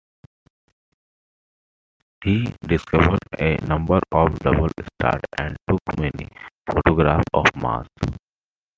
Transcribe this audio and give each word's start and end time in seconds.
He 2.23 2.51
discovered 2.63 3.19
a 3.37 3.57
number 3.67 3.99
of 4.11 4.39
double 4.39 4.67
stars 4.95 5.21
and 5.37 5.55
took 5.69 5.79
many 5.99 6.27
photographs 6.65 7.25
of 7.35 7.45
Mars. 7.55 7.85